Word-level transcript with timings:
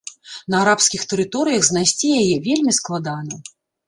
На 0.51 0.55
арабскіх 0.63 1.03
тэрыторыях 1.11 1.67
знайсці 1.67 2.09
яе 2.21 2.35
вельмі 2.47 2.73
складана. 2.79 3.39